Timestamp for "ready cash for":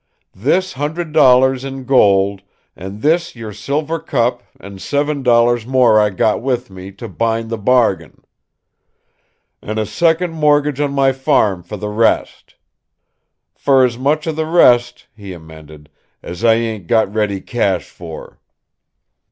17.13-18.39